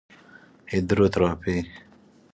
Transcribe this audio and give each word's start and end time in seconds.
هیدروتراپی 0.71 1.57